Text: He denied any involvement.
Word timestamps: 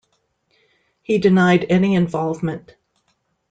He 1.03 1.19
denied 1.19 1.67
any 1.69 1.93
involvement. 1.93 2.75